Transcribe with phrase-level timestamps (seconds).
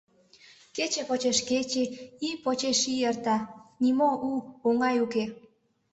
[0.75, 1.83] Кече почеш кече,
[2.27, 3.37] ий почеш ий эрта—
[3.81, 4.31] нимо у,
[4.67, 5.25] оҥай уке.